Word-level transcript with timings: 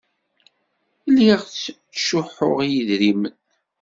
Lliɣ 1.11 1.39
ttcuḥḥuɣ 1.43 2.57
i 2.65 2.67
yedrimen. 2.73 3.35